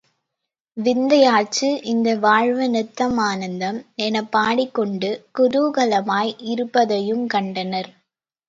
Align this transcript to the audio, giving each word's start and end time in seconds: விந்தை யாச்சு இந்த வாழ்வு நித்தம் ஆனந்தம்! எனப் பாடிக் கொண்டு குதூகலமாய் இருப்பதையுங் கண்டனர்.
விந்தை 0.77 1.19
யாச்சு 1.19 1.69
இந்த 1.83 2.15
வாழ்வு 2.17 2.65
நித்தம் 2.69 3.19
ஆனந்தம்! 3.25 3.77
எனப் 3.99 4.31
பாடிக் 4.31 4.73
கொண்டு 4.73 5.11
குதூகலமாய் 5.39 6.33
இருப்பதையுங் 6.51 7.25
கண்டனர். 7.27 7.91